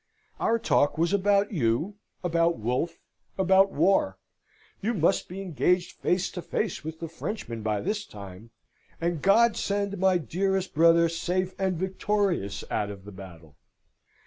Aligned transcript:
Our 0.39 0.57
talk 0.57 0.97
was 0.97 1.13
about 1.13 1.51
you, 1.51 1.97
about 2.23 2.57
Wolfe, 2.57 2.97
about 3.37 3.71
war; 3.71 4.17
you 4.81 4.95
must 4.95 5.29
be 5.29 5.43
engaged 5.43 5.91
face 6.01 6.31
to 6.31 6.41
face 6.41 6.83
with 6.83 6.99
the 6.99 7.07
Frenchmen 7.07 7.61
by 7.61 7.81
this 7.81 8.03
time, 8.07 8.49
and 8.99 9.21
God 9.21 9.55
send 9.55 9.99
my 9.99 10.17
dearest 10.17 10.73
brother 10.73 11.07
safe 11.07 11.53
and 11.59 11.77
victorious 11.77 12.63
out 12.71 12.89
of 12.89 13.05
the 13.05 13.11
battle! 13.11 13.57